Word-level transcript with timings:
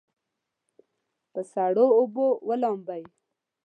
په 1.31 1.41
سړو 1.51 1.85
اوبو 1.99 2.25
ولامبئ. 2.47 3.03